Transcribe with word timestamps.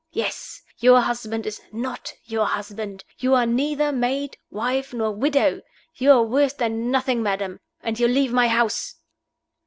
Yes! 0.13 0.63
your 0.79 1.01
husband 1.01 1.45
is 1.45 1.61
not 1.71 2.11
your 2.25 2.47
husband. 2.47 3.03
You 3.19 3.35
are 3.35 3.45
neither 3.45 3.91
maid, 3.91 4.35
wife, 4.49 4.95
nor 4.95 5.11
widow. 5.11 5.61
You 5.93 6.11
are 6.13 6.23
worse 6.23 6.53
than 6.53 6.89
nothing, 6.89 7.21
madam, 7.21 7.59
and 7.83 7.99
you 7.99 8.07
leave 8.07 8.33
my 8.33 8.47
house!" 8.47 8.95